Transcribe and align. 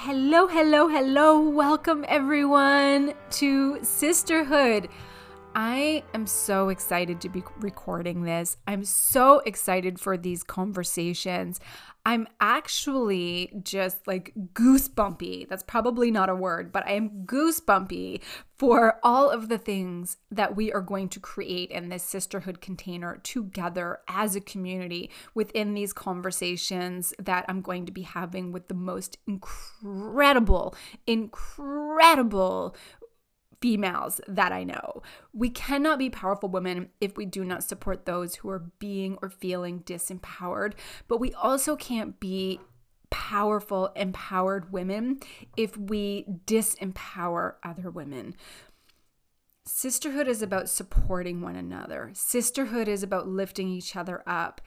Hello, 0.00 0.46
hello, 0.46 0.88
hello. 0.88 1.40
Welcome 1.40 2.04
everyone 2.06 3.14
to 3.30 3.82
Sisterhood. 3.82 4.90
I 5.58 6.02
am 6.12 6.26
so 6.26 6.68
excited 6.68 7.22
to 7.22 7.30
be 7.30 7.42
recording 7.60 8.24
this. 8.24 8.58
I'm 8.66 8.84
so 8.84 9.38
excited 9.46 9.98
for 9.98 10.18
these 10.18 10.42
conversations. 10.42 11.60
I'm 12.04 12.28
actually 12.42 13.54
just 13.62 14.06
like 14.06 14.34
goosebumpy. 14.52 15.48
That's 15.48 15.62
probably 15.62 16.10
not 16.10 16.28
a 16.28 16.34
word, 16.34 16.72
but 16.72 16.86
I 16.86 16.92
am 16.92 17.24
goosebumpy 17.24 18.20
for 18.58 19.00
all 19.02 19.30
of 19.30 19.48
the 19.48 19.56
things 19.56 20.18
that 20.30 20.54
we 20.54 20.70
are 20.74 20.82
going 20.82 21.08
to 21.08 21.20
create 21.20 21.70
in 21.70 21.88
this 21.88 22.02
sisterhood 22.02 22.60
container 22.60 23.16
together 23.22 24.00
as 24.08 24.36
a 24.36 24.42
community 24.42 25.10
within 25.32 25.72
these 25.72 25.94
conversations 25.94 27.14
that 27.18 27.46
I'm 27.48 27.62
going 27.62 27.86
to 27.86 27.92
be 27.92 28.02
having 28.02 28.52
with 28.52 28.68
the 28.68 28.74
most 28.74 29.16
incredible, 29.26 30.74
incredible 31.06 32.76
females 33.66 34.20
that 34.28 34.52
I 34.52 34.62
know. 34.62 35.02
We 35.32 35.50
cannot 35.50 35.98
be 35.98 36.08
powerful 36.08 36.48
women 36.48 36.90
if 37.00 37.16
we 37.16 37.26
do 37.26 37.44
not 37.44 37.64
support 37.64 38.06
those 38.06 38.36
who 38.36 38.48
are 38.48 38.70
being 38.78 39.18
or 39.20 39.28
feeling 39.28 39.80
disempowered, 39.80 40.74
but 41.08 41.18
we 41.18 41.32
also 41.32 41.74
can't 41.74 42.20
be 42.20 42.60
powerful, 43.10 43.88
empowered 43.96 44.72
women 44.72 45.18
if 45.56 45.76
we 45.76 46.26
disempower 46.46 47.54
other 47.64 47.90
women. 47.90 48.36
Sisterhood 49.64 50.28
is 50.28 50.42
about 50.42 50.68
supporting 50.68 51.40
one 51.40 51.56
another. 51.56 52.12
Sisterhood 52.14 52.86
is 52.86 53.02
about 53.02 53.26
lifting 53.26 53.68
each 53.68 53.96
other 53.96 54.22
up. 54.28 54.60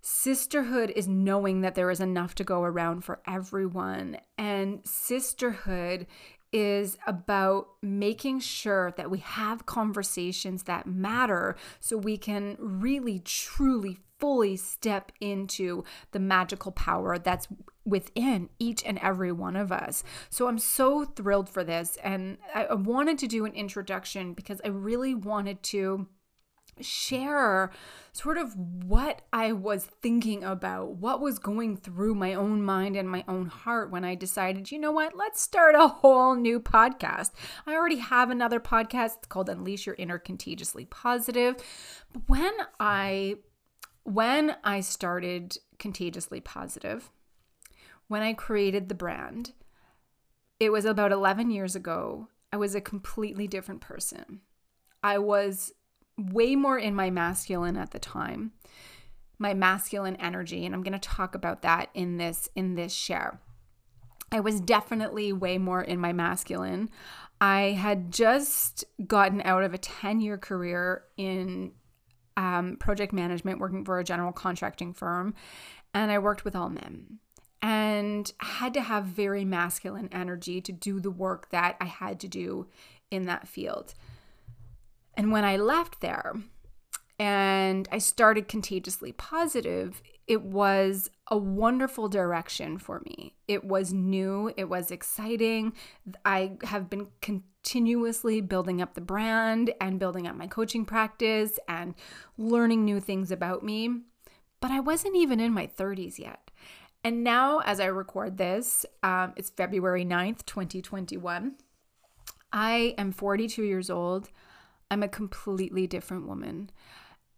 Sisterhood 0.00 0.92
is 0.96 1.06
knowing 1.06 1.60
that 1.60 1.74
there 1.74 1.90
is 1.90 2.00
enough 2.00 2.34
to 2.36 2.44
go 2.44 2.62
around 2.62 3.02
for 3.02 3.20
everyone. 3.26 4.16
And 4.38 4.80
sisterhood 4.86 6.06
is 6.52 6.96
about 7.06 7.68
making 7.82 8.40
sure 8.40 8.92
that 8.96 9.10
we 9.10 9.18
have 9.18 9.66
conversations 9.66 10.64
that 10.64 10.86
matter 10.86 11.56
so 11.80 11.96
we 11.96 12.16
can 12.16 12.56
really, 12.58 13.18
truly, 13.20 13.98
fully 14.18 14.56
step 14.56 15.12
into 15.20 15.84
the 16.12 16.18
magical 16.18 16.72
power 16.72 17.18
that's 17.18 17.48
within 17.84 18.48
each 18.58 18.84
and 18.84 18.98
every 18.98 19.30
one 19.30 19.54
of 19.56 19.70
us. 19.70 20.02
So 20.28 20.48
I'm 20.48 20.58
so 20.58 21.04
thrilled 21.04 21.48
for 21.48 21.62
this. 21.62 21.96
And 22.02 22.38
I 22.54 22.74
wanted 22.74 23.18
to 23.18 23.26
do 23.26 23.44
an 23.44 23.52
introduction 23.52 24.32
because 24.34 24.60
I 24.64 24.68
really 24.68 25.14
wanted 25.14 25.62
to 25.64 26.08
share 26.80 27.70
sort 28.12 28.38
of 28.38 28.54
what 28.56 29.22
I 29.32 29.52
was 29.52 29.84
thinking 29.84 30.42
about, 30.42 30.96
what 30.96 31.20
was 31.20 31.38
going 31.38 31.76
through 31.76 32.14
my 32.14 32.34
own 32.34 32.62
mind 32.62 32.96
and 32.96 33.08
my 33.08 33.24
own 33.28 33.46
heart 33.46 33.90
when 33.90 34.04
I 34.04 34.14
decided, 34.14 34.70
you 34.70 34.78
know 34.78 34.92
what, 34.92 35.16
let's 35.16 35.40
start 35.40 35.74
a 35.74 35.88
whole 35.88 36.34
new 36.34 36.60
podcast. 36.60 37.32
I 37.66 37.74
already 37.74 37.98
have 37.98 38.30
another 38.30 38.60
podcast 38.60 39.16
it's 39.16 39.26
called 39.26 39.48
Unleash 39.48 39.86
Your 39.86 39.96
Inner 39.98 40.18
Contagiously 40.18 40.84
Positive. 40.84 41.56
But 42.12 42.22
when 42.28 42.52
I 42.78 43.36
when 44.04 44.56
I 44.62 44.80
started 44.80 45.58
Contagiously 45.78 46.40
Positive, 46.40 47.10
when 48.06 48.22
I 48.22 48.34
created 48.34 48.88
the 48.88 48.94
brand, 48.94 49.52
it 50.60 50.70
was 50.70 50.84
about 50.84 51.12
11 51.12 51.50
years 51.50 51.74
ago. 51.74 52.28
I 52.52 52.56
was 52.56 52.74
a 52.74 52.80
completely 52.80 53.48
different 53.48 53.80
person. 53.80 54.42
I 55.02 55.18
was 55.18 55.72
way 56.18 56.56
more 56.56 56.78
in 56.78 56.94
my 56.94 57.10
masculine 57.10 57.76
at 57.76 57.90
the 57.90 57.98
time 57.98 58.52
my 59.38 59.52
masculine 59.52 60.16
energy 60.16 60.64
and 60.64 60.74
i'm 60.74 60.82
going 60.82 60.92
to 60.92 60.98
talk 60.98 61.34
about 61.34 61.62
that 61.62 61.90
in 61.94 62.16
this 62.16 62.48
in 62.54 62.74
this 62.74 62.92
share. 62.92 63.40
I 64.32 64.40
was 64.40 64.60
definitely 64.60 65.32
way 65.32 65.56
more 65.56 65.82
in 65.82 66.00
my 66.00 66.12
masculine. 66.12 66.90
I 67.40 67.76
had 67.78 68.10
just 68.12 68.84
gotten 69.06 69.40
out 69.42 69.62
of 69.62 69.72
a 69.74 69.78
10 69.78 70.20
year 70.20 70.38
career 70.38 71.04
in 71.16 71.72
um, 72.36 72.76
project 72.76 73.12
management 73.12 73.60
working 73.60 73.84
for 73.84 73.98
a 73.98 74.04
general 74.04 74.32
contracting 74.32 74.92
firm 74.92 75.34
and 75.94 76.10
i 76.10 76.18
worked 76.18 76.44
with 76.44 76.54
all 76.54 76.68
men 76.68 77.18
and 77.62 78.30
had 78.40 78.74
to 78.74 78.82
have 78.82 79.04
very 79.04 79.42
masculine 79.42 80.10
energy 80.12 80.60
to 80.60 80.70
do 80.70 81.00
the 81.00 81.10
work 81.10 81.48
that 81.48 81.76
i 81.80 81.86
had 81.86 82.20
to 82.20 82.28
do 82.28 82.66
in 83.10 83.24
that 83.24 83.48
field 83.48 83.94
and 85.16 85.32
when 85.32 85.44
I 85.44 85.56
left 85.56 86.00
there 86.00 86.34
and 87.18 87.88
I 87.90 87.98
started 87.98 88.48
contagiously 88.48 89.12
positive, 89.12 90.02
it 90.26 90.42
was 90.42 91.10
a 91.30 91.36
wonderful 91.36 92.08
direction 92.08 92.78
for 92.78 93.00
me. 93.00 93.34
It 93.48 93.64
was 93.64 93.92
new, 93.92 94.52
it 94.56 94.68
was 94.68 94.90
exciting. 94.90 95.72
I 96.24 96.58
have 96.64 96.90
been 96.90 97.08
continuously 97.20 98.40
building 98.40 98.82
up 98.82 98.94
the 98.94 99.00
brand 99.00 99.72
and 99.80 99.98
building 99.98 100.26
up 100.26 100.36
my 100.36 100.46
coaching 100.46 100.84
practice 100.84 101.58
and 101.68 101.94
learning 102.36 102.84
new 102.84 103.00
things 103.00 103.30
about 103.30 103.62
me. 103.62 104.02
But 104.60 104.70
I 104.70 104.80
wasn't 104.80 105.16
even 105.16 105.40
in 105.40 105.52
my 105.52 105.66
30s 105.66 106.18
yet. 106.18 106.50
And 107.04 107.22
now, 107.22 107.60
as 107.60 107.78
I 107.78 107.86
record 107.86 108.36
this, 108.36 108.84
um, 109.02 109.32
it's 109.36 109.50
February 109.50 110.04
9th, 110.04 110.44
2021. 110.44 111.54
I 112.52 112.94
am 112.98 113.12
42 113.12 113.62
years 113.62 113.90
old. 113.90 114.30
I'm 114.90 115.02
a 115.02 115.08
completely 115.08 115.86
different 115.86 116.26
woman. 116.26 116.70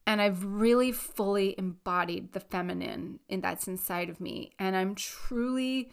And 0.07 0.23
I've 0.23 0.45
really 0.45 0.91
fully 0.91 1.55
embodied 1.59 2.33
the 2.33 2.41
feminine 2.41 3.21
in 3.29 3.41
that's 3.43 3.69
inside 3.69 4.09
of 4.09 4.21
me. 4.21 4.53
And 4.59 4.75
I'm 4.75 4.95
truly 4.95 5.91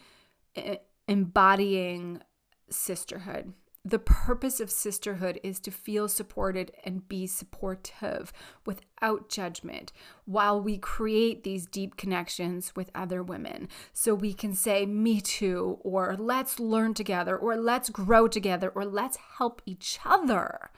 eh, 0.55 0.77
embodying 1.07 2.21
sisterhood. 2.69 3.53
The 3.83 3.99
purpose 3.99 4.59
of 4.59 4.71
sisterhood 4.71 5.39
is 5.43 5.59
to 5.59 5.69
feel 5.69 6.07
supported 6.07 6.71
and 6.85 7.07
be 7.07 7.27
supportive 7.27 8.33
without 8.65 9.29
judgment 9.29 9.91
while 10.25 10.59
we 10.59 10.79
create 10.79 11.43
these 11.43 11.67
deep 11.67 11.95
connections 11.95 12.75
with 12.75 12.89
other 12.95 13.21
women. 13.21 13.67
So 13.93 14.15
we 14.15 14.33
can 14.33 14.55
say, 14.55 14.87
Me 14.87 15.21
too, 15.21 15.77
or 15.81 16.15
let's 16.17 16.59
learn 16.59 16.95
together, 16.95 17.37
or 17.37 17.57
let's 17.57 17.89
grow 17.89 18.27
together, 18.27 18.69
or 18.69 18.85
let's 18.85 19.17
help 19.37 19.61
each 19.67 19.99
other 20.03 20.71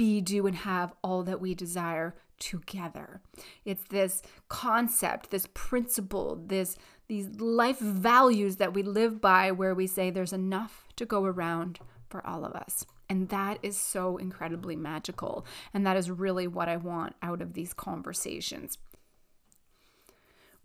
be, 0.00 0.22
do, 0.22 0.46
and 0.46 0.56
have 0.56 0.94
all 1.04 1.22
that 1.24 1.42
we 1.42 1.54
desire 1.54 2.14
together. 2.38 3.20
It's 3.66 3.84
this 3.90 4.22
concept, 4.48 5.30
this 5.30 5.46
principle, 5.52 6.42
this 6.46 6.78
these 7.08 7.28
life 7.38 7.78
values 7.80 8.56
that 8.56 8.72
we 8.72 8.82
live 8.82 9.20
by 9.20 9.52
where 9.52 9.74
we 9.74 9.86
say 9.86 10.08
there's 10.08 10.32
enough 10.32 10.88
to 10.96 11.04
go 11.04 11.26
around 11.26 11.80
for 12.08 12.26
all 12.26 12.46
of 12.46 12.54
us. 12.54 12.86
And 13.10 13.28
that 13.28 13.58
is 13.62 13.76
so 13.76 14.16
incredibly 14.16 14.74
magical. 14.74 15.44
And 15.74 15.86
that 15.86 15.98
is 15.98 16.10
really 16.10 16.46
what 16.46 16.70
I 16.70 16.78
want 16.78 17.14
out 17.20 17.42
of 17.42 17.52
these 17.52 17.74
conversations. 17.74 18.78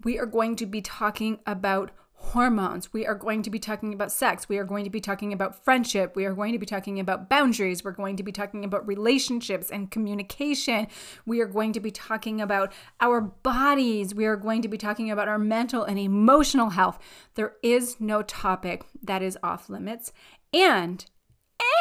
We 0.01 0.17
are 0.17 0.25
going 0.25 0.55
to 0.55 0.65
be 0.65 0.81
talking 0.81 1.39
about 1.45 1.91
hormones. 2.35 2.91
We 2.91 3.07
are 3.07 3.15
going 3.15 3.43
to 3.43 3.49
be 3.49 3.59
talking 3.59 3.93
about 3.93 4.11
sex. 4.11 4.49
We 4.49 4.57
are 4.57 4.65
going 4.65 4.83
to 4.83 4.89
be 4.89 4.99
talking 4.99 5.31
about 5.31 5.63
friendship. 5.63 6.17
We 6.17 6.25
are 6.25 6.33
going 6.33 6.51
to 6.51 6.59
be 6.59 6.65
talking 6.65 6.99
about 6.99 7.29
boundaries. 7.29 7.81
We're 7.81 7.91
going 7.91 8.17
to 8.17 8.23
be 8.23 8.33
talking 8.33 8.65
about 8.65 8.85
relationships 8.85 9.71
and 9.71 9.89
communication. 9.89 10.87
We 11.25 11.39
are 11.39 11.47
going 11.47 11.71
to 11.71 11.79
be 11.79 11.91
talking 11.91 12.41
about 12.41 12.73
our 12.99 13.21
bodies. 13.21 14.13
We 14.13 14.25
are 14.25 14.35
going 14.35 14.61
to 14.63 14.67
be 14.67 14.77
talking 14.77 15.09
about 15.09 15.29
our 15.29 15.39
mental 15.39 15.85
and 15.85 15.97
emotional 15.97 16.71
health. 16.71 16.99
There 17.35 17.53
is 17.63 18.01
no 18.01 18.21
topic 18.21 18.83
that 19.01 19.21
is 19.21 19.37
off 19.41 19.69
limits. 19.69 20.11
And, 20.53 21.05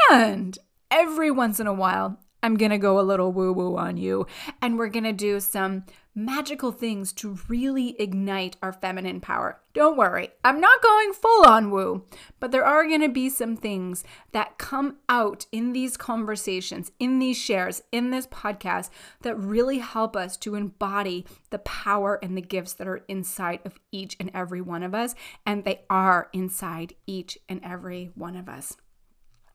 and 0.08 0.56
every 0.88 1.32
once 1.32 1.58
in 1.58 1.66
a 1.66 1.74
while, 1.74 2.20
I'm 2.44 2.56
going 2.56 2.70
to 2.70 2.78
go 2.78 3.00
a 3.00 3.02
little 3.02 3.32
woo 3.32 3.52
woo 3.52 3.76
on 3.76 3.96
you. 3.96 4.28
And 4.62 4.78
we're 4.78 4.86
going 4.86 5.02
to 5.02 5.12
do 5.12 5.40
some 5.40 5.82
magical 6.14 6.70
things 6.70 7.12
to 7.12 7.38
really 7.48 8.00
ignite 8.00 8.56
our 8.62 8.72
feminine 8.72 9.20
power. 9.20 9.60
Don't 9.72 9.96
worry, 9.96 10.28
I'm 10.44 10.60
not 10.60 10.82
going 10.82 11.12
full 11.12 11.44
on 11.44 11.70
woo, 11.70 12.04
but 12.38 12.52
there 12.52 12.64
are 12.64 12.86
going 12.86 13.00
to 13.00 13.08
be 13.08 13.28
some 13.28 13.56
things 13.56 14.04
that 14.32 14.58
come 14.58 14.98
out 15.08 15.46
in 15.50 15.72
these 15.72 15.96
conversations, 15.96 16.92
in 17.00 17.18
these 17.18 17.36
shares, 17.36 17.82
in 17.90 18.10
this 18.10 18.26
podcast 18.28 18.90
that 19.22 19.36
really 19.36 19.78
help 19.78 20.14
us 20.16 20.36
to 20.38 20.54
embody 20.54 21.26
the 21.50 21.58
power 21.58 22.18
and 22.22 22.36
the 22.36 22.42
gifts 22.42 22.74
that 22.74 22.86
are 22.86 23.04
inside 23.08 23.60
of 23.64 23.80
each 23.90 24.16
and 24.20 24.30
every 24.32 24.60
one 24.60 24.82
of 24.82 24.94
us. 24.94 25.14
And 25.44 25.64
they 25.64 25.82
are 25.90 26.28
inside 26.32 26.94
each 27.06 27.38
and 27.48 27.60
every 27.64 28.12
one 28.14 28.36
of 28.36 28.48
us. 28.48 28.76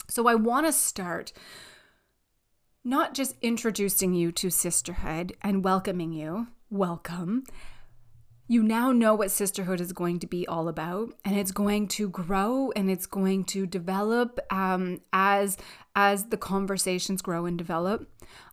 So 0.10 0.28
I 0.28 0.36
want 0.36 0.66
to 0.66 0.74
start 0.74 1.32
not 2.84 3.14
just 3.14 3.36
introducing 3.42 4.14
you 4.14 4.32
to 4.32 4.50
sisterhood 4.50 5.34
and 5.42 5.64
welcoming 5.64 6.14
you, 6.14 6.48
welcome. 6.70 7.44
You 8.48 8.64
now 8.64 8.92
know 8.92 9.14
what 9.14 9.30
sisterhood 9.30 9.80
is 9.80 9.94
going 9.94 10.20
to 10.20 10.28
be 10.28 10.48
all 10.48 10.68
about, 10.68 11.14
and 11.24 11.38
it's 11.38 11.52
going 11.52 11.88
to 11.90 12.10
grow 12.10 12.72
and 12.76 12.90
it's 12.90 13.06
going 13.06 13.44
to 13.46 13.68
develop 13.68 14.40
um, 14.50 15.02
as 15.14 15.58
as 15.96 16.26
the 16.26 16.38
conversations 16.38 17.22
grow 17.22 17.46
and 17.46 17.58
develop. 17.58 18.10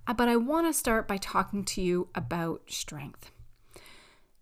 Uh, 0.06 0.12
but 0.12 0.28
I 0.28 0.36
want 0.36 0.66
to 0.66 0.72
start 0.72 1.08
by 1.08 1.16
talking 1.16 1.64
to 1.64 1.80
you 1.80 2.08
about 2.14 2.62
strength, 2.68 3.30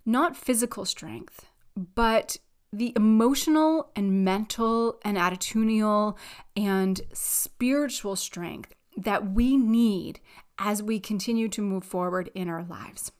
not 0.04 0.36
physical 0.36 0.84
strength, 0.84 1.46
but 1.76 2.38
the 2.72 2.92
emotional 2.96 3.92
and 3.94 4.24
mental 4.24 4.98
and 5.04 5.16
attitudinal 5.16 6.16
and 6.56 7.00
spiritual 7.12 8.16
strength 8.16 8.74
that 8.96 9.32
we 9.32 9.56
need 9.56 10.20
as 10.58 10.82
we 10.82 11.00
continue 11.00 11.48
to 11.48 11.62
move 11.62 11.84
forward 11.84 12.30
in 12.34 12.48
our 12.48 12.62
lives. 12.62 13.12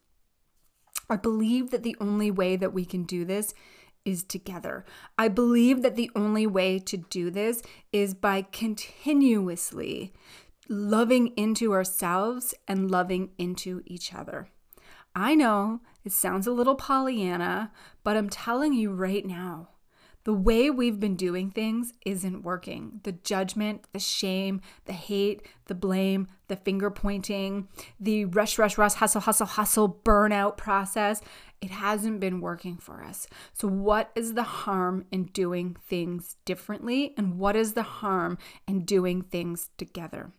I 1.11 1.17
believe 1.17 1.71
that 1.71 1.83
the 1.83 1.97
only 2.01 2.31
way 2.31 2.57
that 2.57 2.73
we 2.73 2.85
can 2.85 3.05
do 3.05 3.25
this 3.25 3.55
is 4.05 4.23
together. 4.23 4.85
I 5.19 5.29
believe 5.29 5.83
that 5.83 5.97
the 5.97 6.11
only 6.15 6.47
way 6.47 6.79
to 6.79 6.97
do 6.97 7.31
this 7.31 7.63
is 7.93 8.15
by 8.15 8.43
continuously 8.43 10.13
loving 10.69 11.29
into 11.37 11.73
ourselves 11.73 12.55
and 12.67 12.91
loving 12.91 13.31
into 13.39 13.83
each 13.87 14.15
other. 14.15 14.49
I 15.15 15.35
know 15.35 15.81
it 16.05 16.13
sounds 16.13 16.47
a 16.47 16.53
little 16.53 16.75
Pollyanna, 16.75 17.73
but 18.03 18.17
I'm 18.17 18.29
telling 18.29 18.73
you 18.73 18.93
right 18.93 19.25
now, 19.25 19.69
the 20.25 20.35
way 20.35 20.71
we've 20.71 20.99
been 20.99 21.17
doing 21.17 21.51
things 21.51 21.93
isn't 22.07 22.43
working. 22.43 23.01
The 23.05 23.13
judgment, 23.13 23.85
the 23.93 23.99
shame, 23.99 24.63
the 24.87 24.95
hate, 24.95 25.43
the 25.67 25.75
blame, 25.75 26.29
the 26.49 26.57
finger 26.57 26.91
pointing, 26.91 27.69
the 28.01 28.25
rush, 28.25 28.59
rush, 28.59 28.79
rush, 28.79 28.95
hustle, 28.95 29.21
hustle, 29.21 29.47
hustle, 29.47 30.01
burnout 30.05 30.57
process, 30.57 31.21
it 31.61 31.71
hasn't 31.71 32.21
been 32.21 32.41
working 32.41 32.77
for 32.77 33.03
us. 33.03 33.27
So, 33.53 33.69
what 33.69 34.11
is 34.15 34.35
the 34.35 34.43
harm 34.43 35.07
in 35.13 35.25
doing 35.27 35.77
things 35.87 36.37
differently? 36.45 37.15
And 37.17 37.39
what 37.39 37.57
is 37.57 37.75
the 37.75 37.83
harm 37.83 38.39
in 38.67 38.85
doing 38.85 39.23
things 39.23 39.71
together? 39.77 40.33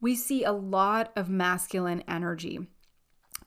We 0.00 0.14
see 0.14 0.44
a 0.44 0.52
lot 0.52 1.12
of 1.16 1.28
masculine 1.28 2.02
energy 2.06 2.60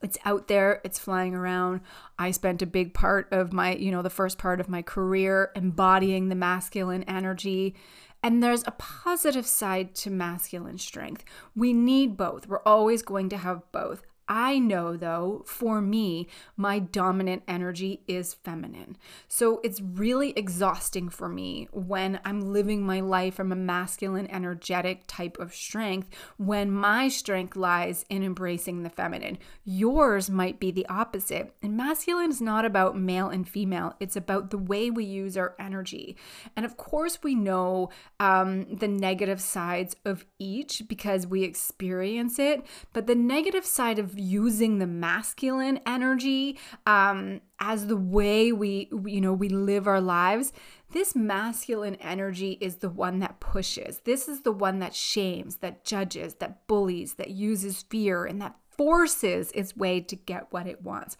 it's 0.02 0.18
out 0.24 0.48
there 0.48 0.80
it's 0.84 0.98
flying 0.98 1.34
around. 1.34 1.80
I 2.18 2.30
spent 2.30 2.62
a 2.62 2.66
big 2.66 2.94
part 2.94 3.28
of 3.32 3.52
my 3.52 3.74
you 3.74 3.90
know 3.90 4.02
the 4.02 4.10
first 4.10 4.38
part 4.38 4.60
of 4.60 4.68
my 4.68 4.82
career 4.82 5.50
embodying 5.54 6.28
the 6.28 6.34
masculine 6.34 7.04
energy. 7.04 7.74
And 8.22 8.42
there's 8.42 8.64
a 8.66 8.72
positive 8.72 9.46
side 9.46 9.94
to 9.96 10.10
masculine 10.10 10.76
strength. 10.76 11.24
We 11.56 11.72
need 11.72 12.18
both. 12.18 12.46
We're 12.46 12.62
always 12.64 13.00
going 13.00 13.30
to 13.30 13.38
have 13.38 13.62
both 13.72 14.02
I 14.30 14.60
know 14.60 14.96
though, 14.96 15.42
for 15.44 15.80
me, 15.80 16.28
my 16.56 16.78
dominant 16.78 17.42
energy 17.48 18.04
is 18.06 18.34
feminine. 18.34 18.96
So 19.26 19.60
it's 19.64 19.80
really 19.80 20.30
exhausting 20.36 21.08
for 21.08 21.28
me 21.28 21.66
when 21.72 22.20
I'm 22.24 22.52
living 22.52 22.86
my 22.86 23.00
life 23.00 23.34
from 23.34 23.50
a 23.50 23.56
masculine, 23.56 24.30
energetic 24.30 25.02
type 25.08 25.36
of 25.40 25.52
strength, 25.52 26.10
when 26.36 26.70
my 26.70 27.08
strength 27.08 27.56
lies 27.56 28.04
in 28.08 28.22
embracing 28.22 28.84
the 28.84 28.88
feminine. 28.88 29.36
Yours 29.64 30.30
might 30.30 30.60
be 30.60 30.70
the 30.70 30.86
opposite. 30.86 31.52
And 31.60 31.76
masculine 31.76 32.30
is 32.30 32.40
not 32.40 32.64
about 32.64 32.96
male 32.96 33.30
and 33.30 33.48
female, 33.48 33.96
it's 33.98 34.14
about 34.14 34.50
the 34.50 34.58
way 34.58 34.92
we 34.92 35.04
use 35.04 35.36
our 35.36 35.56
energy. 35.58 36.16
And 36.54 36.64
of 36.64 36.76
course, 36.76 37.18
we 37.24 37.34
know 37.34 37.90
um, 38.20 38.76
the 38.76 38.86
negative 38.86 39.40
sides 39.40 39.96
of 40.04 40.24
each 40.38 40.82
because 40.86 41.26
we 41.26 41.42
experience 41.42 42.38
it, 42.38 42.64
but 42.92 43.08
the 43.08 43.16
negative 43.16 43.66
side 43.66 43.98
of 43.98 44.19
using 44.20 44.78
the 44.78 44.86
masculine 44.86 45.80
energy 45.86 46.58
um, 46.86 47.40
as 47.58 47.86
the 47.86 47.96
way 47.96 48.52
we, 48.52 48.88
you 49.06 49.20
know, 49.20 49.32
we 49.32 49.48
live 49.48 49.86
our 49.86 50.00
lives, 50.00 50.52
this 50.92 51.14
masculine 51.14 51.94
energy 51.96 52.58
is 52.60 52.76
the 52.76 52.90
one 52.90 53.20
that 53.20 53.40
pushes. 53.40 54.00
This 54.04 54.28
is 54.28 54.42
the 54.42 54.52
one 54.52 54.78
that 54.80 54.94
shames, 54.94 55.56
that 55.56 55.84
judges, 55.84 56.34
that 56.34 56.66
bullies, 56.66 57.14
that 57.14 57.30
uses 57.30 57.82
fear, 57.82 58.24
and 58.24 58.40
that 58.42 58.56
forces 58.76 59.52
its 59.54 59.76
way 59.76 60.00
to 60.00 60.16
get 60.16 60.46
what 60.50 60.66
it 60.66 60.82
wants. 60.82 61.16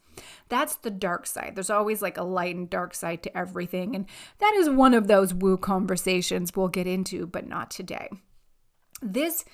That's 0.49 0.77
the 0.77 0.91
dark 0.91 1.27
side. 1.27 1.53
There's 1.55 1.71
always 1.71 2.01
like 2.01 2.17
a 2.17 2.23
light 2.23 2.57
and 2.57 2.69
dark 2.69 2.95
side 2.95 3.23
to 3.25 3.37
everything. 3.37 3.95
And 3.95 4.07
that 4.39 4.55
is 4.55 4.71
one 4.71 4.95
of 4.95 5.09
those 5.09 5.35
woo 5.35 5.57
conversations 5.57 6.57
we'll 6.57 6.69
get 6.69 6.87
into, 6.87 7.27
but 7.27 7.47
not 7.47 7.71
today. 7.71 8.09
This 9.03 9.45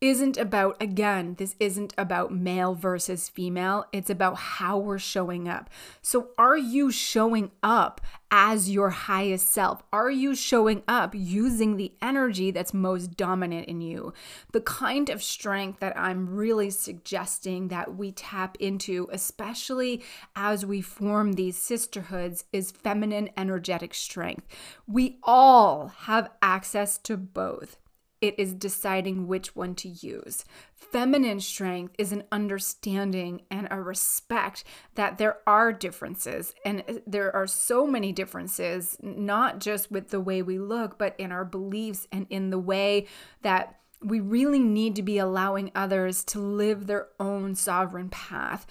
isn't 0.00 0.36
about, 0.36 0.80
again, 0.80 1.34
this 1.38 1.56
isn't 1.58 1.92
about 1.98 2.32
male 2.32 2.74
versus 2.74 3.28
female. 3.28 3.84
It's 3.92 4.10
about 4.10 4.36
how 4.36 4.78
we're 4.78 4.98
showing 4.98 5.48
up. 5.48 5.68
So, 6.02 6.28
are 6.38 6.56
you 6.56 6.92
showing 6.92 7.50
up 7.62 8.00
as 8.30 8.70
your 8.70 8.90
highest 8.90 9.48
self? 9.48 9.82
Are 9.92 10.10
you 10.10 10.36
showing 10.36 10.84
up 10.86 11.14
using 11.14 11.76
the 11.76 11.92
energy 12.00 12.52
that's 12.52 12.72
most 12.72 13.16
dominant 13.16 13.66
in 13.66 13.80
you? 13.80 14.12
The 14.52 14.60
kind 14.60 15.08
of 15.10 15.22
strength 15.22 15.80
that 15.80 15.98
I'm 15.98 16.32
really 16.32 16.70
suggesting 16.70 17.68
that 17.68 17.96
we 17.96 18.12
tap 18.12 18.56
into, 18.60 19.08
especially 19.10 20.04
as 20.36 20.64
we 20.64 20.80
form 20.80 21.32
these 21.32 21.56
sisterhoods, 21.56 22.44
is 22.52 22.70
feminine 22.70 23.30
energetic 23.36 23.94
strength. 23.94 24.46
We 24.86 25.18
all 25.24 25.88
have 25.88 26.30
access 26.40 26.98
to 26.98 27.16
both 27.16 27.78
it 28.20 28.34
is 28.38 28.54
deciding 28.54 29.26
which 29.26 29.54
one 29.54 29.74
to 29.76 29.88
use. 29.88 30.44
Feminine 30.74 31.40
strength 31.40 31.94
is 31.98 32.12
an 32.12 32.24
understanding 32.32 33.42
and 33.50 33.68
a 33.70 33.80
respect 33.80 34.64
that 34.94 35.18
there 35.18 35.38
are 35.46 35.72
differences. 35.72 36.54
And 36.64 36.82
uh, 36.88 36.94
there 37.06 37.34
are 37.34 37.46
so 37.46 37.86
many 37.86 38.12
differences, 38.12 38.96
not 39.02 39.60
just 39.60 39.90
with 39.90 40.08
the 40.08 40.20
way 40.20 40.42
we 40.42 40.58
look, 40.58 40.98
but 40.98 41.14
in 41.18 41.30
our 41.30 41.44
beliefs 41.44 42.06
and 42.10 42.26
in 42.30 42.50
the 42.50 42.58
way 42.58 43.06
that 43.42 43.78
we 44.02 44.20
really 44.20 44.60
need 44.60 44.96
to 44.96 45.02
be 45.02 45.18
allowing 45.18 45.70
others 45.74 46.24
to 46.24 46.40
live 46.40 46.86
their 46.86 47.08
own 47.18 47.54
sovereign 47.54 48.08
path. 48.08 48.66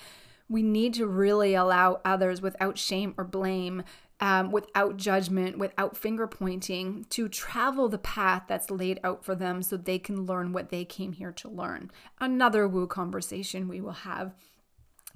We 0.49 0.63
need 0.63 0.93
to 0.95 1.05
really 1.05 1.55
allow 1.55 1.99
others 2.05 2.41
without 2.41 2.77
shame 2.77 3.13
or 3.17 3.25
blame 3.25 3.83
um, 4.19 4.51
without 4.51 4.97
judgment, 4.97 5.57
without 5.57 5.95
finger 5.95 6.27
pointing, 6.27 7.05
to 7.09 7.27
travel 7.27 7.87
the 7.87 7.97
path 7.97 8.43
that's 8.47 8.71
laid 8.71 8.99
out 9.03 9.23
for 9.23 9.35
them 9.35 9.61
so 9.61 9.77
they 9.77 9.99
can 9.99 10.25
learn 10.25 10.53
what 10.53 10.69
they 10.69 10.85
came 10.85 11.13
here 11.13 11.31
to 11.33 11.49
learn. 11.49 11.91
Another 12.19 12.67
woo 12.67 12.87
conversation 12.87 13.67
we 13.67 13.81
will 13.81 13.91
have 13.91 14.33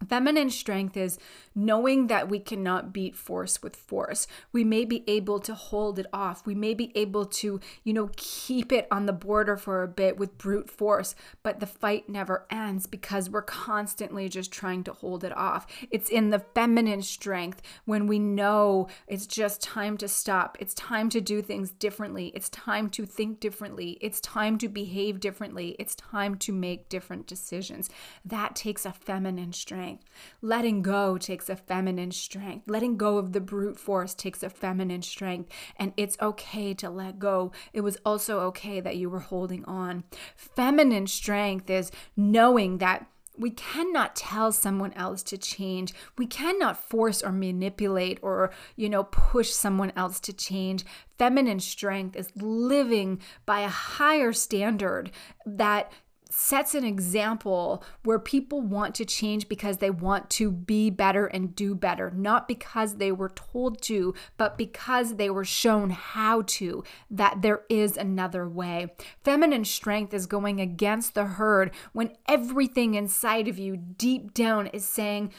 Feminine 0.07 0.49
strength 0.49 0.97
is 0.97 1.19
knowing 1.53 2.07
that 2.07 2.29
we 2.29 2.39
cannot 2.39 2.93
beat 2.93 3.15
force 3.15 3.61
with 3.61 3.75
force. 3.75 4.27
We 4.51 4.63
may 4.63 4.85
be 4.85 5.03
able 5.07 5.39
to 5.41 5.53
hold 5.53 5.99
it 5.99 6.05
off. 6.13 6.45
We 6.45 6.55
may 6.55 6.73
be 6.73 6.91
able 6.95 7.25
to, 7.25 7.59
you 7.83 7.93
know, 7.93 8.09
keep 8.15 8.71
it 8.71 8.87
on 8.89 9.05
the 9.05 9.13
border 9.13 9.57
for 9.57 9.83
a 9.83 9.87
bit 9.87 10.17
with 10.17 10.37
brute 10.37 10.69
force, 10.69 11.13
but 11.43 11.59
the 11.59 11.67
fight 11.67 12.09
never 12.09 12.45
ends 12.49 12.87
because 12.87 13.29
we're 13.29 13.41
constantly 13.41 14.29
just 14.29 14.51
trying 14.51 14.83
to 14.85 14.93
hold 14.93 15.23
it 15.23 15.35
off. 15.35 15.67
It's 15.91 16.09
in 16.09 16.29
the 16.29 16.39
feminine 16.39 17.01
strength 17.01 17.61
when 17.85 18.07
we 18.07 18.17
know 18.19 18.87
it's 19.07 19.27
just 19.27 19.61
time 19.61 19.97
to 19.97 20.07
stop. 20.07 20.57
It's 20.59 20.73
time 20.73 21.09
to 21.09 21.21
do 21.21 21.41
things 21.41 21.71
differently. 21.71 22.31
It's 22.33 22.49
time 22.49 22.89
to 22.91 23.05
think 23.05 23.39
differently. 23.39 23.97
It's 24.01 24.21
time 24.21 24.57
to 24.59 24.69
behave 24.69 25.19
differently. 25.19 25.75
It's 25.77 25.95
time 25.95 26.35
to 26.39 26.53
make 26.53 26.89
different 26.89 27.27
decisions. 27.27 27.89
That 28.23 28.55
takes 28.55 28.85
a 28.85 28.91
feminine 28.91 29.53
strength 29.53 29.90
strength. 29.91 30.05
Letting 30.41 30.81
go 30.81 31.17
takes 31.17 31.49
a 31.49 31.55
feminine 31.55 32.11
strength. 32.11 32.69
Letting 32.69 32.97
go 32.97 33.17
of 33.17 33.33
the 33.33 33.41
brute 33.41 33.79
force 33.79 34.13
takes 34.13 34.43
a 34.43 34.49
feminine 34.49 35.01
strength. 35.01 35.51
And 35.77 35.93
it's 35.97 36.17
okay 36.21 36.73
to 36.75 36.89
let 36.89 37.19
go. 37.19 37.51
It 37.73 37.81
was 37.81 37.97
also 38.05 38.39
okay 38.41 38.79
that 38.79 38.97
you 38.97 39.09
were 39.09 39.19
holding 39.19 39.65
on. 39.65 40.03
Feminine 40.35 41.07
strength 41.07 41.69
is 41.69 41.91
knowing 42.15 42.79
that 42.79 43.07
we 43.37 43.49
cannot 43.49 44.15
tell 44.15 44.51
someone 44.51 44.93
else 44.93 45.23
to 45.23 45.37
change. 45.37 45.93
We 46.17 46.27
cannot 46.27 46.77
force 46.89 47.23
or 47.23 47.31
manipulate 47.31 48.19
or, 48.21 48.51
you 48.75 48.89
know, 48.89 49.05
push 49.05 49.51
someone 49.51 49.93
else 49.95 50.19
to 50.21 50.33
change. 50.33 50.83
Feminine 51.17 51.59
strength 51.59 52.15
is 52.15 52.31
living 52.35 53.19
by 53.45 53.61
a 53.61 53.69
higher 53.69 54.33
standard 54.33 55.11
that 55.45 55.91
sets 56.31 56.73
an 56.73 56.85
example 56.85 57.83
where 58.03 58.19
people 58.19 58.61
want 58.61 58.95
to 58.95 59.05
change 59.05 59.49
because 59.49 59.77
they 59.77 59.89
want 59.89 60.29
to 60.29 60.51
be 60.51 60.89
better 60.89 61.25
and 61.27 61.55
do 61.55 61.75
better, 61.75 62.09
not 62.11 62.47
because 62.47 62.95
they 62.95 63.11
were 63.11 63.29
told 63.29 63.81
to, 63.81 64.13
but 64.37 64.57
because 64.57 65.15
they 65.15 65.29
were 65.29 65.45
shown 65.45 65.89
how 65.89 66.41
to, 66.43 66.83
that 67.09 67.41
there 67.41 67.61
is 67.69 67.97
another 67.97 68.47
way. 68.47 68.87
Feminine 69.23 69.65
strength 69.65 70.13
is 70.13 70.25
going 70.25 70.61
against 70.61 71.13
the 71.13 71.25
herd 71.25 71.71
when 71.91 72.15
everything 72.27 72.95
inside 72.95 73.47
of 73.47 73.59
you, 73.59 73.75
deep 73.75 74.33
down, 74.33 74.67
is 74.67 74.85
saying, 74.85 75.31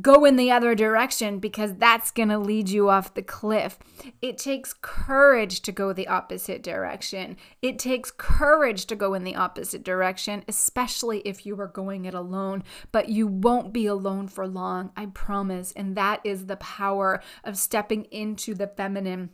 go 0.00 0.24
in 0.24 0.36
the 0.36 0.50
other 0.50 0.74
direction 0.74 1.38
because 1.38 1.74
that's 1.76 2.10
going 2.10 2.28
to 2.28 2.38
lead 2.38 2.68
you 2.68 2.88
off 2.88 3.14
the 3.14 3.22
cliff. 3.22 3.78
It 4.20 4.38
takes 4.38 4.74
courage 4.80 5.60
to 5.62 5.72
go 5.72 5.92
the 5.92 6.08
opposite 6.08 6.62
direction. 6.62 7.36
It 7.62 7.78
takes 7.78 8.10
courage 8.10 8.86
to 8.86 8.96
go 8.96 9.14
in 9.14 9.24
the 9.24 9.36
opposite 9.36 9.84
direction, 9.84 10.44
especially 10.48 11.20
if 11.20 11.46
you 11.46 11.58
are 11.60 11.68
going 11.68 12.04
it 12.04 12.14
alone. 12.14 12.62
But 12.92 13.08
you 13.08 13.26
won't 13.26 13.72
be 13.72 13.86
alone 13.86 14.28
for 14.28 14.46
long, 14.46 14.90
I 14.96 15.06
promise. 15.06 15.72
And 15.72 15.96
that 15.96 16.20
is 16.24 16.46
the 16.46 16.56
power 16.56 17.22
of 17.44 17.56
stepping 17.56 18.04
into 18.06 18.54
the 18.54 18.66
feminine 18.66 19.30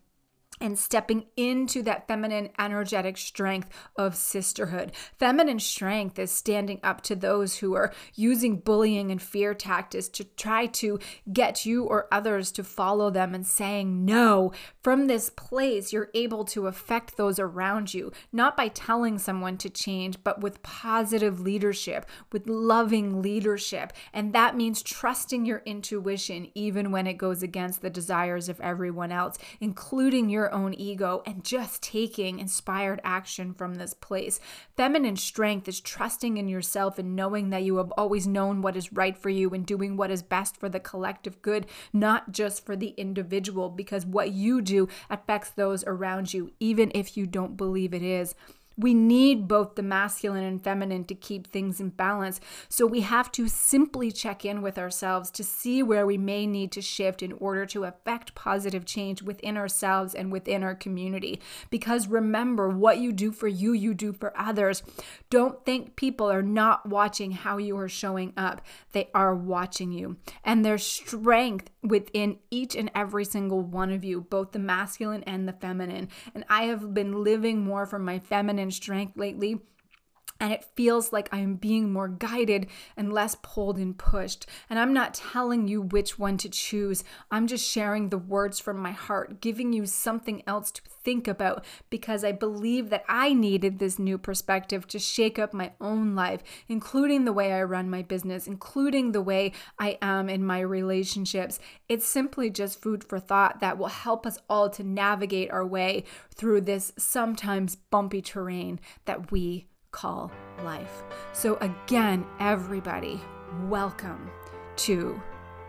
and 0.63 0.79
stepping 0.79 1.27
into 1.37 1.83
that 1.83 2.07
feminine 2.07 2.49
energetic 2.57 3.19
strength 3.19 3.69
of 3.97 4.15
sisterhood. 4.15 4.93
Feminine 5.19 5.59
strength 5.59 6.19
is 6.21 6.31
standing 6.31 6.79
up 6.85 7.01
to 7.03 7.17
those 7.17 7.57
who 7.57 7.75
are 7.75 7.93
using 8.15 8.57
bullying 8.57 9.11
and 9.11 9.21
fear 9.21 9.55
tactics 9.55 10.09
to 10.09 10.23
try 10.23 10.67
to 10.67 11.01
get 11.33 11.67
you 11.67 11.83
or 11.83 12.07
others 12.13 12.53
to 12.53 12.63
follow 12.63 13.11
them 13.11 13.35
and 13.35 13.45
saying 13.45 14.05
no. 14.05 14.53
From 14.83 15.09
this 15.09 15.31
place, 15.31 15.93
you're 15.93 16.11
able 16.15 16.45
to 16.47 16.69
affect 16.69 17.17
those 17.17 17.41
around 17.41 17.93
you, 17.93 18.13
not 18.33 18.57
by 18.57 18.69
telling 18.69 19.19
someone 19.19 19.59
to 19.59 19.69
change, 19.69 20.17
but 20.23 20.41
with 20.41 20.63
positive 20.63 21.41
leadership, 21.41 22.07
with 22.31 22.47
loving 22.47 23.21
leadership. 23.21 23.93
And 24.13 24.33
that 24.33 24.57
means 24.57 24.83
trusting 24.83 25.45
your 25.45 25.63
intuition 25.67 26.51
even 26.55 26.93
when 26.93 27.09
it 27.09 27.15
goes 27.15 27.43
against 27.43 27.83
the 27.83 27.91
desires 27.91 28.49
of 28.49 28.61
everyone 28.61 29.11
else, 29.11 29.39
including 29.61 30.31
your 30.31 30.52
own 30.53 30.75
ego 30.75 31.23
and 31.27 31.45
just 31.45 31.83
taking 31.83 32.39
inspired 32.39 33.01
action 33.03 33.55
from 33.55 33.75
this 33.75 33.95
place. 33.95 34.39
Feminine 34.77 35.17
strength 35.17 35.67
is 35.67 35.81
trusting 35.81 36.37
in 36.37 36.49
yourself 36.49 36.99
and 36.99 37.17
knowing 37.17 37.51
that 37.51 37.63
you 37.63 37.77
have 37.79 37.93
always 37.93 38.27
known 38.27 38.63
what 38.63 38.77
is 38.77 38.93
right 38.93 39.17
for 39.17 39.31
you 39.31 39.51
and 39.51 39.67
doing 39.67 39.97
what 39.97 40.11
is 40.11 40.23
best 40.23 40.57
for 40.57 40.69
the 40.69 40.81
collective 40.81 41.43
good, 41.43 41.67
not 41.93 42.33
just 42.33 42.65
for 42.65 42.77
the 42.77 42.95
individual, 42.97 43.69
because 43.69 44.07
what 44.07 44.33
you 44.33 44.61
do 44.61 44.89
affects 45.11 45.51
those 45.51 45.85
around 45.85 46.33
you, 46.33 46.53
even 46.61 46.93
if 46.95 47.17
you 47.17 47.27
don't 47.27 47.57
believe 47.57 47.95
it 47.95 48.03
is. 48.03 48.35
We 48.77 48.95
need 48.95 49.49
both 49.49 49.75
the 49.75 49.83
masculine 49.83 50.45
and 50.45 50.63
feminine 50.63 51.05
to 51.05 51.15
keep 51.15 51.47
things 51.47 51.81
in 51.81 51.91
balance. 51.91 52.41
So 52.69 52.87
we 52.87 53.01
have 53.01 53.31
to 53.33 53.49
simply 53.49 54.11
check 54.11 54.45
in 54.45 54.63
with 54.63 54.79
ourselves 54.79 55.31
to 55.33 55.45
see 55.45 55.83
where 55.83 56.07
we 56.07 56.19
may 56.19 56.47
need 56.47 56.73
to 56.73 56.83
shift 56.83 57.23
in 57.23 57.33
order 57.33 57.67
to 57.67 57.85
affect 57.85 58.35
positive 58.35 58.85
change 58.85 59.23
within 59.23 59.57
ourselves 59.57 60.15
and 60.15 60.33
within 60.33 60.63
our 60.63 60.75
community. 60.75 61.41
Because 61.71 62.09
remember, 62.09 62.69
what 62.69 62.99
you 62.99 63.13
do 63.13 63.33
for 63.33 63.49
you, 63.49 63.73
you 63.73 63.95
do 63.95 64.13
for 64.13 64.33
others. 64.37 64.83
Don't 65.31 65.65
think 65.65 65.97
people 65.97 66.31
are 66.31 66.43
not 66.43 66.89
watching 66.89 67.33
how 67.33 67.59
you 67.59 67.77
are 67.79 67.89
showing 67.89 68.33
up, 68.37 68.63
they 68.93 69.11
are 69.15 69.35
watching 69.35 69.93
you. 69.93 70.17
And 70.45 70.65
there's 70.65 70.85
strength 70.85 71.71
within 71.83 72.39
each 72.51 72.77
and 72.77 72.91
every 72.95 73.25
single 73.25 73.61
one 73.61 73.91
of 73.91 74.05
you, 74.05 74.21
both 74.21 74.53
the 74.53 74.59
masculine 74.59 75.23
and 75.25 75.49
the 75.49 75.53
feminine. 75.53 76.09
And 76.35 76.45
I 76.49 76.65
have 76.65 76.95
been 76.95 77.25
living 77.25 77.63
more 77.63 77.87
from 77.87 78.05
my 78.05 78.19
feminine 78.19 78.62
strength 78.71 79.17
lately 79.17 79.61
and 80.43 80.53
it 80.53 80.65
feels 80.75 81.13
like 81.13 81.29
I'm 81.31 81.55
being 81.55 81.93
more 81.93 82.09
guided 82.09 82.67
and 82.97 83.13
less 83.13 83.37
pulled 83.43 83.79
and 83.79 83.97
pushed. 83.97 84.45
And 84.69 84.77
I'm 84.77 84.93
not 84.93 85.15
telling 85.15 85.69
you 85.69 85.81
which 85.81 86.19
one 86.19 86.37
to 86.39 86.49
choose. 86.49 87.05
I'm 87.31 87.47
just 87.47 87.65
sharing 87.65 88.09
the 88.09 88.19
words 88.19 88.59
from 88.59 88.77
my 88.79 88.91
heart, 88.91 89.41
giving 89.41 89.73
you 89.73 89.87
something 89.87 90.43
else 90.45 90.73
to 90.73 90.83
think 91.05 91.29
about 91.29 91.65
because 91.91 92.25
I 92.25 92.33
believe 92.33 92.91
that 92.91 93.05
I 93.09 93.33
needed 93.33 93.79
this 93.79 94.01
new 94.01 94.19
perspective 94.19 94.89
to 94.89 94.99
shake 94.99 95.39
up 95.39 95.55
my 95.55 95.75
own 95.81 96.17
life, 96.17 96.43
including 96.69 97.25
the 97.25 97.33
way 97.33 97.53
I 97.53 97.63
run 97.63 97.89
my 97.89 98.03
business, 98.03 98.49
including 98.49 99.13
the 99.13 99.23
way 99.23 99.53
I 99.79 99.97
am 100.03 100.29
in 100.29 100.45
my 100.45 100.59
relationships. 100.59 101.61
It's 101.89 102.07
simply 102.07 102.51
just 102.51 102.83
food 102.83 103.05
for 103.05 103.21
thought 103.21 103.61
that 103.61 103.79
will 103.79 103.87
help 103.87 104.27
us 104.27 104.39
all 104.51 104.69
to 104.71 104.83
navigate 104.83 105.53
our 105.53 105.65
way 105.65 106.03
through 106.35 106.63
this 106.63 106.93
sometimes 106.99 107.77
bumpy 107.77 108.21
terrain 108.21 108.81
that 109.05 109.31
we 109.31 109.69
call 109.93 110.33
life. 110.65 111.03
So, 111.33 111.57
again, 111.57 112.27
everybody, 112.41 113.21
welcome 113.69 114.31
to 114.77 115.21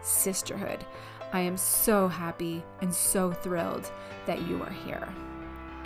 sisterhood. 0.02 0.86
I 1.34 1.42
am 1.42 1.58
so 1.58 2.08
happy 2.08 2.64
and 2.82 2.94
so 2.94 3.32
thrilled 3.32 3.92
that 4.26 4.48
you 4.48 4.62
are 4.64 4.72
here. 4.86 5.08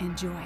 Enjoy. 0.00 0.42